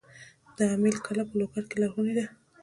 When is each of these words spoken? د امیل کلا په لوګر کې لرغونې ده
د 0.57 0.59
امیل 0.75 0.95
کلا 1.05 1.23
په 1.29 1.33
لوګر 1.39 1.63
کې 1.69 1.75
لرغونې 1.81 2.13
ده 2.17 2.25